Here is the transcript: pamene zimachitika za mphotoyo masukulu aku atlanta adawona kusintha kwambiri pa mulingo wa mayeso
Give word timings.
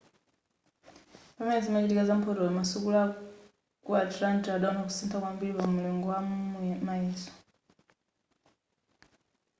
pamene 1.35 1.61
zimachitika 1.65 2.03
za 2.05 2.15
mphotoyo 2.19 2.51
masukulu 2.57 2.97
aku 3.05 3.91
atlanta 4.05 4.47
adawona 4.51 4.85
kusintha 4.87 5.17
kwambiri 5.21 5.53
pa 5.57 5.65
mulingo 5.73 6.07
wa 6.13 6.21
mayeso 6.85 7.31